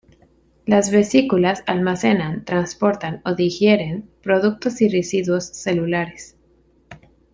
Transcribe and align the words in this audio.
Las 0.65 0.89
vesículas 0.89 1.61
almacenan, 1.67 2.43
transportan 2.43 3.21
o 3.23 3.35
digieren 3.35 4.09
productos 4.23 4.81
y 4.81 4.89
residuos 4.89 5.45
celulares. 5.45 6.35